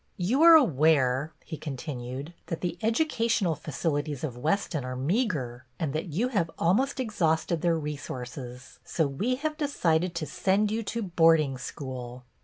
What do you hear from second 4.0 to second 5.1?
of Weston are